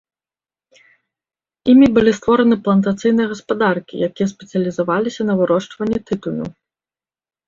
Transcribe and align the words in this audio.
Імі 1.73 1.87
былі 1.97 2.11
створаны 2.19 2.55
плантацыйныя 2.67 3.27
гаспадаркі, 3.33 3.95
якія 4.07 4.27
спецыялізаваліся 4.33 5.21
на 5.29 5.33
вырошчванні 5.43 5.99
тытуню. 6.09 6.45